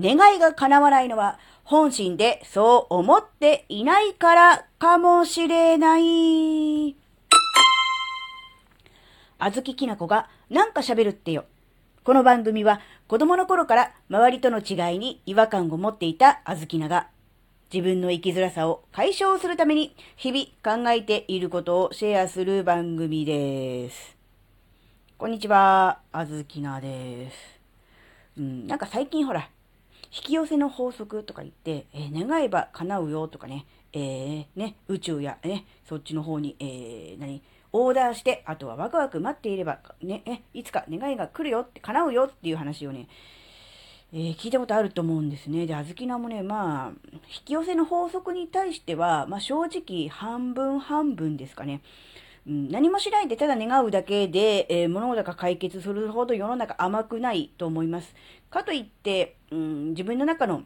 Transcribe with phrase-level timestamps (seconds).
[0.00, 6.96] 願いが叶わないのは本心でそう思っていないからかもしれない。
[9.38, 11.44] あずききなこがなんか喋るってよ。
[12.04, 17.08] この番組は子供の頃から周りとの違いに違和感を持っていたあずきなが
[17.72, 24.16] 自分の生きづらさを解消するために日々考えていることをシェアする番組です。
[25.16, 27.36] こんにちは、あずきなです。
[28.36, 29.48] うん、なんか最近ほら、
[30.14, 43.08] 引き寄せの法則とか言って、えー願えば叶うよとかね、えーね、宇宙やね、そっちの方に、えー何、オーダーして、あとはワクワク待っていれば、ね、えいつか願いが来るよって、叶うよっていう話をね、
[44.12, 45.66] えー聞いたことあると思うんですね。
[45.66, 46.92] で、あずきなもね、まあ、
[47.34, 51.80] 引き寄せの法則に対しては、まあ正直半分半分ですかね。
[52.44, 58.14] 何もしないでただ願うだけで、えー物事が解決するほど世の中甘くないと思います。
[58.52, 60.62] かといって、うん、自分の中の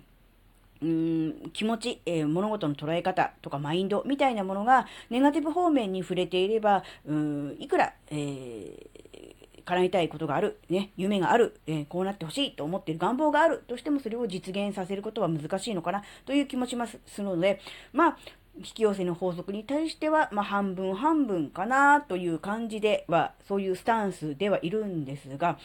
[0.82, 9.26] うん気持ち、えー物事の捉え方とかマインドみたいなものがネガティブ方面に触れていれば、うんいくら、えー
[9.64, 17.60] 叶えたいことがある、ね、夢がある、えーこうなってほしいと思っている願望があるとしてもそれを実現させることは難しいのかなという気持ちますので、
[17.92, 18.18] まあ、
[18.58, 25.58] 引き寄せの法則に対しては、まあ、半分半分かなという感じでは、そういうスタンスではいるんですが、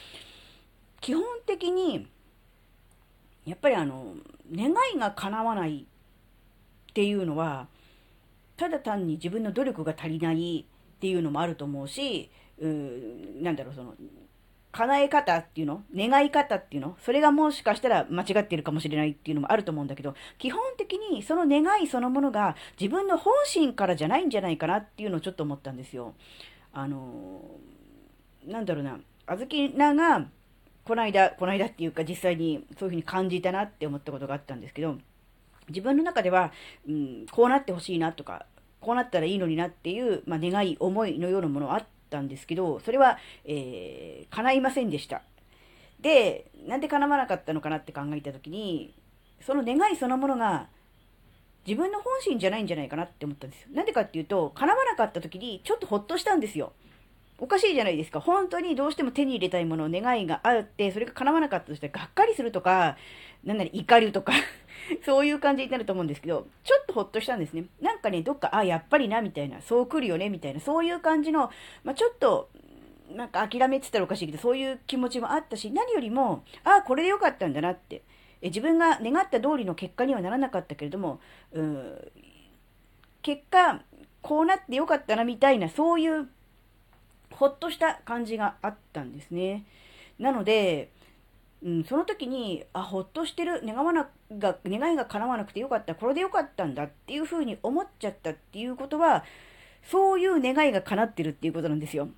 [1.01, 2.07] 基本的に、
[3.45, 4.13] やっぱりあの、
[4.53, 7.67] 願いが叶わないっていうのは、
[8.55, 13.95] ただ単に自分の努力が足りないっていうのもあると思うし、うーなんだろう、その、
[14.71, 26.13] 叶え方っていうの願い方っていうのそれがもしかしたら間違ってるかもしれないっていうのもあると思うんだけど、基本的にその願いそのものが自分の本心からじゃないんじゃないかなっていうのをちょっと思ったんですよ。
[26.73, 30.27] あのーなんだろうな、あずきなが、
[30.83, 34.97] この間、この間っていうか実際にそういうふうに感じたなって思ったことがあったんですけど、
[35.69, 36.51] 自分の中では、
[36.87, 38.45] うん、こうなってほしいなとか、
[38.79, 45.21] こうなったらいいのになっていう、まあ、願い、思いのようなものあったんですけど、それは、えー、叶いませんでした。
[45.99, 48.93] で、なんで叶わなかったのかなって考えたときに、
[49.39, 50.67] その願いそのものが、
[51.65, 53.67] 自分の本心じゃないんじゃないかなって思ったんですよ。
[53.73, 56.73] なんでかっていうと、叶わなかった時にちょっとほっとしたんですよ。
[57.41, 58.19] おかしいじゃないですか。
[58.19, 62.97] 本当にどうしても手に入れたいもの、願いがあって、それが叶わなかったとしたら、がっかりするとか、
[63.43, 64.31] なんなり怒りとか、
[65.03, 67.65] そういう感じになると思うんですけど、ちょっとほっとしたんですね。
[67.81, 71.49] なんかね、どっか、あ、やっぱりな、みたいな、そう来るよね、みたいな、そういう感じの、
[71.83, 72.49] まあ、ちょっと、
[73.09, 78.03] なんか諦めって言ったらおかしいけど、そういう気持ちもあったし、何よりも、あ、これでよかったんだなって。
[78.43, 81.19] え自分が願った通りの結果にはならなかったけれども、
[81.53, 82.11] うん
[83.23, 83.81] 結果、
[84.21, 86.27] こうなってよかったな、みたいな、そういう、
[87.31, 89.65] ほっとした感じがあったんですね。
[90.19, 90.91] なので、
[91.63, 99.23] うん、その時に、あ、ほっとしてる、願わなが、願いが叶わなくてよかった、これでよかったんだっていうふうに思っちゃったっていうことは、
[99.83, 102.09] そういう願いが叶ってるっていうことなんですよ。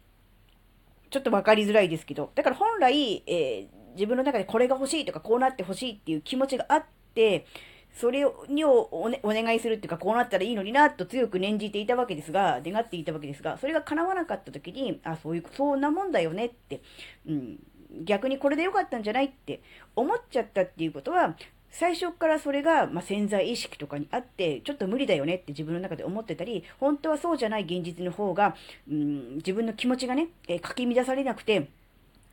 [1.09, 2.31] ちょっとわかりづらいですけど。
[2.35, 7.45] だから本来、えー自分の中でこれが欲しいとか、こうなって欲しいっていう気持ちがあって、
[7.93, 16.81] それをにお,、ね、願いするっていうか、こうなったらいいのになと強く念じていたわけですが、願っていたわけですが、それが叶わなかった時に、あ、そういう、そんなもんだよねって、
[17.27, 17.59] うん、
[18.03, 19.61] 逆にこれでよかったんじゃないって
[19.95, 21.35] 思っちゃったっていうことは、
[21.69, 28.55] 最初からそれが、まあ、潜在意識とかにあって、ちょっと無理だよねって自分の中で思ってたり、本当はそうじゃない現実の方が、
[28.89, 31.69] うん、自分の気持ちがね、えーかき乱されなくて、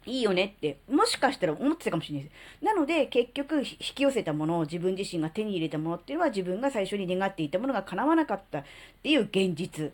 [0.06, 2.64] いいよねって、もしかしたら思ってたかもしれないです。
[2.64, 8.64] なので、結局、引き寄せたものを自分自身が手に入れたものっていうのは自分が最初に願っていたものが叶わなかったっ
[9.02, 9.92] ていう現実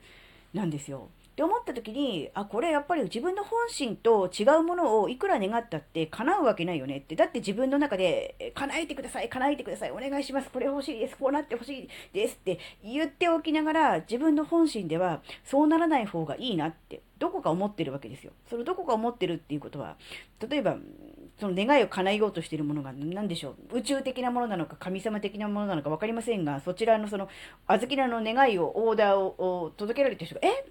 [0.55, 1.09] なんですよ。
[1.37, 7.15] って思った時に、あ、これやっぱり自分の本心と違うものをいくら願ったって叶うわけないよねって。
[7.15, 18.33] だって自分の中で、叶えてください、叶えてください、お願いします、これ欲しいです、こうなってほしいですって言っておきながら、自分の本心ではそうならない方がいいなって、どこか思ってるわけですよ。
[18.49, 19.97] そのどこか思ってるっていうことは、
[20.49, 20.79] 例えば、
[21.39, 23.77] その願いを叶えようとしているものが何でしょう。
[23.77, 27.29] 宇宙的なものなのか、神様的なものなのか分かりませんが、そちらのその、
[27.67, 30.65] あずきなの願いを、オーダーをを届けられた人が、え？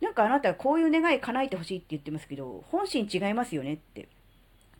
[0.00, 4.08] なんかあなたはこういう願い叶えてほしいって言ってますけど、本心違いますよねって。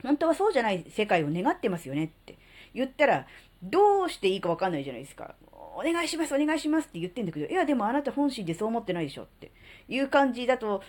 [0.02, 2.38] 本当はそうじゃない世界を願ってますよねって
[2.74, 3.26] 言ったら、
[3.62, 5.34] どうしていいか分かんないじゃないですか。
[5.78, 9.50] お願いします、お願いしますって言ってんだけど、いや、でもあなた本心でそう思ってないでしょって
[9.88, 10.82] いう感じだと、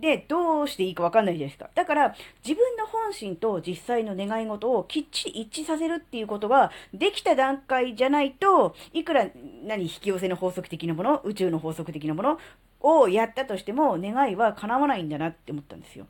[0.00, 1.70] で、どうしていいか分かんないじゃないですか。
[1.74, 2.14] だから、
[2.46, 9.28] 自分の本心と実際の願い事をきっちり一致させるっていうことができた段階じゃないと、いくら、
[9.64, 12.38] 何、引き寄せの法則的なもの、宇宙の法則的なもの
[12.80, 16.06] をやったとしても、願いは叶わないんだなって思ったんですよ。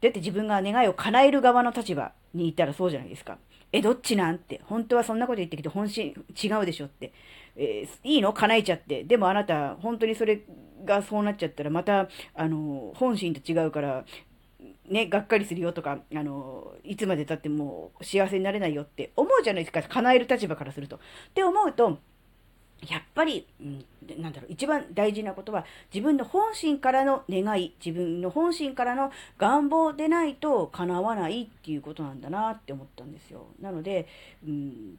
[0.00, 3.38] だって自分が願いを叶える側の立場にいたらそうじゃないですか。
[3.72, 4.60] え、どっちなんって。
[4.64, 7.12] 本当はそんなこと言ってきて本心違うでしょって。
[7.56, 9.04] えー、いいの叶えちゃって。
[9.04, 10.40] でもあなた、本当にそれ
[10.84, 14.04] がそうなっちゃったら、また、あの、本心と違うから、
[14.88, 19.82] ね、がっかりするよとか、あの、いつまで経っても幸せになれないよって思うじゃないですか。
[19.82, 20.96] 叶える立場からすると。
[20.96, 20.98] っ
[21.32, 21.98] て思うと、
[22.88, 23.84] やっぱり、うん、
[24.22, 33.46] なんだろう、一番大事なことは、自分の本心からの願い、自分の本心からの願望でないと叶わないっていうことなんだなって思ったんですよ。
[33.60, 34.06] なので、
[34.46, 34.96] うん、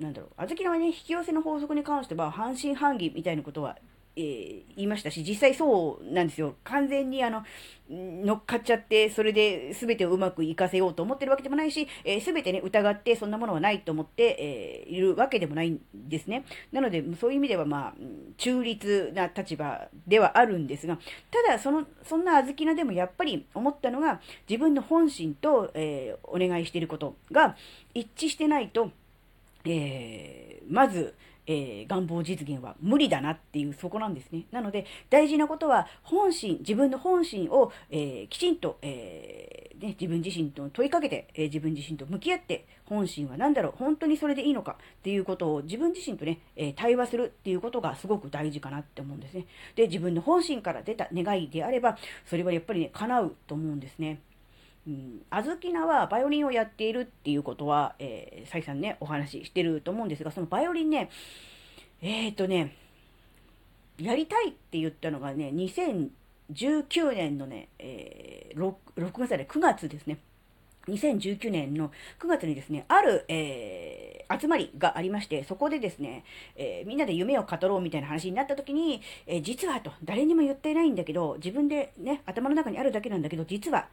[0.00, 3.76] なんだろう、あずきのね、引き寄せの法則に関しては、半信半疑みたいなことは
[4.16, 6.54] えー、言いましたし、実際そうなんですよ。
[6.64, 7.42] 完全にあの、
[7.90, 16.44] 乗っかっちゃって、それで全てをうまくいかせようと思ってるわけでもないし、えー、全てね、疑ってそんなものはないと思って、えー、いるわけでもないんですね。
[16.72, 17.94] なので、そういう意味ではまあ、
[18.36, 20.98] 中立な立場ではあるんですが、
[21.30, 27.56] ただ、その、そんな小豆菜でもやっぱり思ったのが、自分の本心と、えー、お願いしていることが
[27.92, 28.90] 一致してないと、
[29.64, 31.14] えー、まず、
[31.46, 34.44] えー、願望実現は無理だなっていうそこなんですね。
[34.50, 49.46] なので大事なことは本心、自分の本心を、えー、きちんと、えー、ね、自分自身と問いかけて、え自分自身と向き合って本心は何だろう本当にそれでいいのかっていうことを自分自身とね、え対話するっていうことがすごく大事かなって思うんですね。
[49.74, 54.20] で、自分の本心から出た願いであればそれはやっぱりね、叶うと思うんですね。
[54.86, 61.10] うん、あずきなはバイオリンをやっているっていうことは、えー、再三ね、お話ししてると思うんですが、そのバイオリンね、
[62.02, 62.76] えっ、ー、とね、
[63.98, 70.18] やりたいって言ったのがね、2019年のね、えー、6, 6月で9月ですね。
[70.88, 71.90] 2019年の
[72.20, 76.24] 9月にですね、ある、えー、集まりがありまして、そこでですね、
[76.56, 83.88] えー、みんなで夢を語ろうみたいな話になった時に、えー、実はと、誰にも言ってないんだけど、自分でね、頭の中にあるだけなんだけど、実は、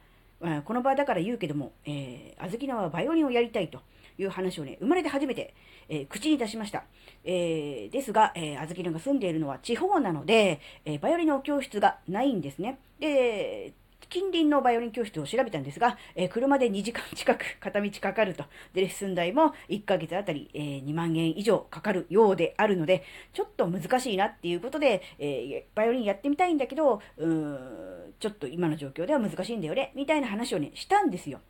[0.64, 3.80] この場だから言うけども、えー、あずきなはバイオリンをやりたいと
[4.18, 5.54] いう話をね、生まれて初めて、
[5.88, 6.84] えー、口に出しました。
[7.24, 12.78] えー、ですが、えー、あずきなが住んでいるのは地方なので、え、バイオリンの教室がないんですね。
[12.98, 13.74] で、
[14.08, 18.44] 近隣のバイオリン教室を調べたんですが、え、車で2時間近く片道かかると。
[18.74, 27.91] で、レッスン代も1ヶ月あたり、え、2万円以上かかるようであるので、ちょっと難しいなっていうことで、え、バイオリンやってみたいんだけど、うーん、
[28.22, 31.40] ちょっと今の状況では難しいんだよね、みたいな話をね、したんですよ。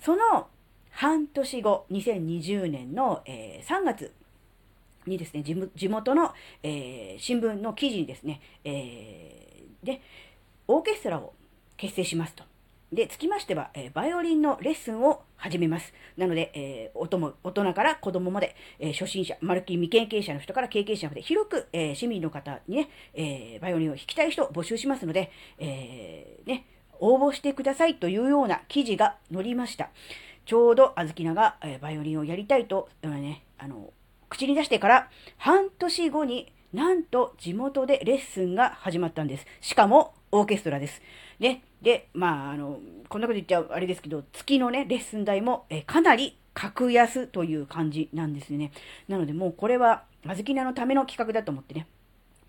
[0.00, 0.48] その
[0.90, 4.12] 半年後、2020年の、え3月
[5.06, 6.34] にですね、地元の、
[6.64, 10.00] え新聞の記事にですね、えで、
[10.66, 11.32] オーケストラを
[11.76, 12.42] 結成しますと。
[12.92, 15.92] で、つきましては、えー、バイオリンのレッスンを始めます。
[16.16, 26.64] なので、えー、おとも大人から子供まで、えー、初心者、まるっきり未経験者の人から経験者まで、広く、え市民の方にね、えバイオリンを弾きたい人を募集しますので、えね、
[26.98, 29.90] 応募してくださいというような記事が載りました。
[30.46, 33.92] ちょうど、あずきなが、えバイオリンをやりたいと、ね、あの、
[34.30, 39.46] 口に出してから半年後になんと地元でレッスンが始まったんです。
[39.60, 41.00] しかもオーケストラです。
[41.38, 41.62] ね。
[41.82, 48.72] で、まあ、あの、こんなこと言っちゃあれですけど、月のね、レッスン代もえかなり格安という感じなんですよね。
[49.08, 51.86] なのでもうこれは、あずきなのための企画だと思ってね、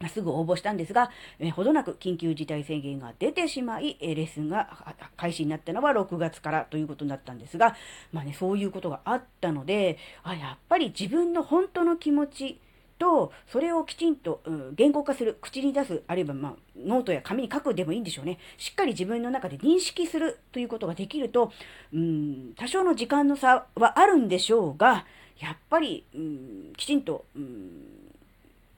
[0.08, 7.76] すぐ応募したんですが、えほどなく緊急事態宣言が出てしまい、えレッスンが開始になったのは6月からということになったんですが、
[8.14, 12.62] まあね、そういうことがあったので、あ、やっぱり自分の本当の気持ち、
[13.00, 18.38] と、それをきちんと、うん、言語化する、口に出す、あるいは、まあ、ノートや紙に書くでもいいんでしょうね。
[18.58, 21.52] しっかり自分の中で認識するということができると、
[21.94, 25.06] うん、多少の時間の差はあるんでしょうが、
[25.40, 27.99] やっぱり、うん、きちんと、うん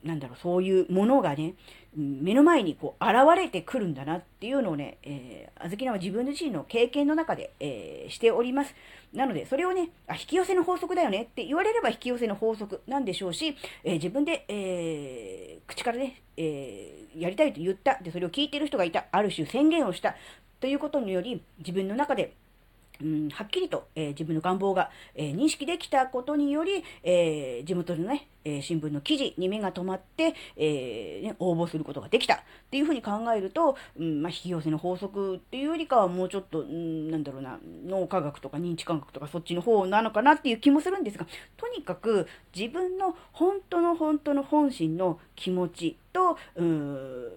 [0.04, 1.54] なんだろう、そういうものがね、
[1.94, 8.74] 目の前にこう現れてくるんだなっていうのをね、えー、あずきなは自分自身の経験の中で、えー、しております。
[9.12, 17.98] なので、それをねあ、引き寄せの法則だよねって言われれば引き寄せの法則なんでしょうし、えー、自分で、えー、口からね、えー、やりたいと言った。
[18.02, 19.06] で、それを聞いてる人がいた。
[19.12, 20.16] ある種宣言をした
[20.60, 22.34] ということにより、自分の中で
[23.02, 32.34] うん、はっきりと、えー、自分の願望が、えー、認識できたことにより、えー、地元のね、え新聞の記事に目が止まって、えね、応募することができた。
[32.34, 32.38] っ
[32.70, 47.28] ていうふうに考えると、うんまあ、引き寄せの法則っていうよりかはもうちょっと、うん、なんだろうな、脳科学とか認知感覚とかそっちの方なのかなっていう気もするんですが、とにかく自分の本当の本当の本心の気持ちと、うん、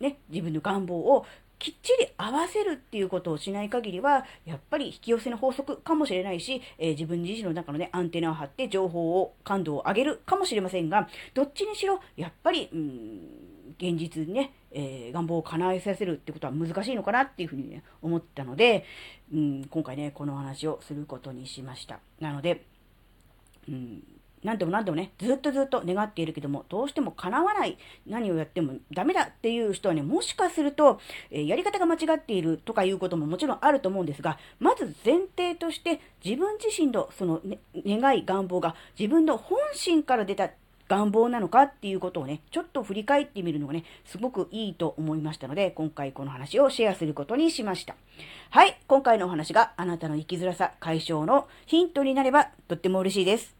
[0.00, 1.26] ね、自分の願望を
[1.60, 13.20] きっちり合わせるっていうことをしない限りは、やっぱり引き寄せの法則かもしれないし、えー、自分自身の中のね、アンテナを張って情報を、感度を上げるかもしれませんが、どっちにしろ、やっぱり、うん、
[13.78, 18.86] 現実にね、えー、願望を叶えさせるってことは難しいのかなっていうふうにね、思ったので、
[19.32, 22.00] うん、今回ね、この話をすることにしました。
[22.20, 22.64] なので、
[23.68, 24.02] うん、
[24.42, 40.50] 何でも何でもね、ずっとずっと願っているけども、どうしても叶わない、何をやってもダメだっていう人はね、もしかすると、え、やり方が間違っているとかいうことももちろんあると思うんですが、まず前提として自分自身のその、ね、願い、願望が自分の本心から出た
[40.90, 47.94] 願望なのかっていうことをね、ちょっと振り返ってみるのがね、すごくいいと思いましたので、今回この話をシェアすることにしました。
[48.50, 53.59] はい、今回のお話があなたの生きづらさ解消のヒントになればとっても嬉しいです。